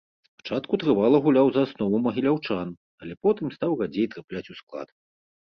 [0.31, 2.67] Спачатку трывала гуляў за аснову магіляўчан,
[3.05, 4.87] але потым стаў радзей трапляць у склад.